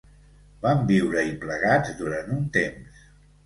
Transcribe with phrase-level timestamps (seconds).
[0.63, 3.09] Vam viure-hi plegats durant un temps.